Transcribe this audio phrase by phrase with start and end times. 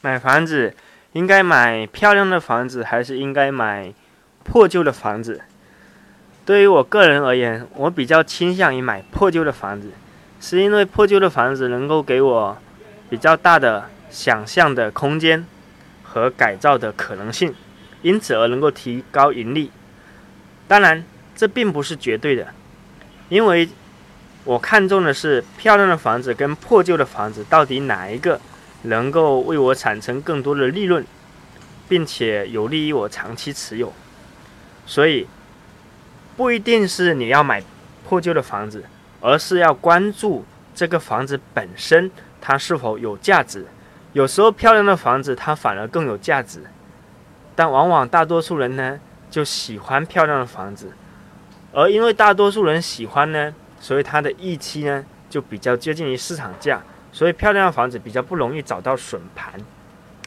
[0.00, 0.74] 买房子
[1.12, 3.92] 应该买漂亮的房子，还是应该买
[4.44, 5.40] 破旧的房子？
[6.44, 9.90] 对于我个人而言，我比较倾向于买破旧的房子，
[10.40, 12.56] 是因为破旧的房子能够给我
[13.10, 15.44] 比较大的想象的空间
[16.02, 17.54] 和改造的可能性，
[18.02, 19.70] 因此而能够提高盈利。
[20.68, 21.04] 当然，
[21.34, 22.46] 这并不是绝对的，
[23.28, 23.68] 因为
[24.44, 28.40] 我看中的是漂亮的房子跟破旧的房子，到底哪一个？
[28.82, 31.04] 能够为我产生更多的利润，
[31.88, 33.92] 并且有利于我长期持有，
[34.86, 35.26] 所以
[36.36, 37.62] 不一定是你要买
[38.08, 38.84] 破旧的房子，
[39.20, 42.10] 而是要关注这个房子本身
[42.40, 43.66] 它是否有价值。
[44.12, 46.62] 有时候漂亮的房子它反而更有价值，
[47.54, 48.98] 但往往大多数人呢
[49.30, 50.92] 就喜欢漂亮的房子，
[51.72, 56.80] 而因为大多数人喜欢呢，所以它的预期呢就比较接近于市场价。
[57.12, 59.52] 所以漂亮的房子比较不容易找到笋盘。